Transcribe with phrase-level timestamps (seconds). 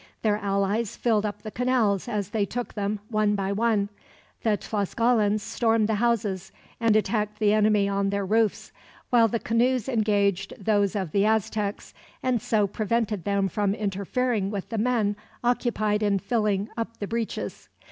[0.23, 3.89] Their allies filled up the canals as they took them, one by one.
[4.41, 8.71] The Tlascalans stormed the houses, and attacked the enemy on their roofs;
[9.11, 11.93] while the canoes engaged those of the Aztecs,
[12.23, 17.69] and so prevented them from interfering with the men occupied in filling up the breaches.